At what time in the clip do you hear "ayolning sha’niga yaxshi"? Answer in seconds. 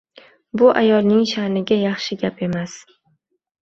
0.81-2.21